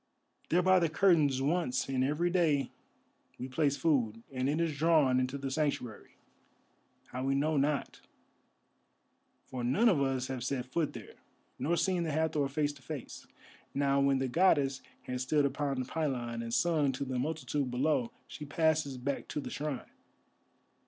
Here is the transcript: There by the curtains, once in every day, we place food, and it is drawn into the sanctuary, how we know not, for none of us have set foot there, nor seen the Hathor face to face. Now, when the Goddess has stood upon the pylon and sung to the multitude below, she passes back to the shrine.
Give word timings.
There 0.49 0.63
by 0.63 0.79
the 0.79 0.89
curtains, 0.89 1.43
once 1.43 1.87
in 1.87 2.03
every 2.03 2.31
day, 2.31 2.71
we 3.37 3.47
place 3.47 3.77
food, 3.77 4.23
and 4.31 4.49
it 4.49 4.59
is 4.59 4.75
drawn 4.75 5.19
into 5.19 5.37
the 5.37 5.51
sanctuary, 5.51 6.15
how 7.09 7.23
we 7.23 7.35
know 7.35 7.55
not, 7.55 8.01
for 9.45 9.63
none 9.63 9.87
of 9.87 10.01
us 10.01 10.25
have 10.25 10.43
set 10.43 10.65
foot 10.65 10.93
there, 10.93 11.17
nor 11.59 11.77
seen 11.77 12.01
the 12.01 12.11
Hathor 12.11 12.47
face 12.49 12.73
to 12.73 12.81
face. 12.81 13.27
Now, 13.75 13.99
when 14.01 14.17
the 14.17 14.27
Goddess 14.27 14.81
has 15.03 15.21
stood 15.21 15.45
upon 15.45 15.77
the 15.79 15.85
pylon 15.85 16.41
and 16.41 16.51
sung 16.51 16.91
to 16.93 17.05
the 17.05 17.19
multitude 17.19 17.69
below, 17.69 18.11
she 18.25 18.43
passes 18.43 18.97
back 18.97 19.27
to 19.27 19.39
the 19.39 19.51
shrine. 19.51 19.91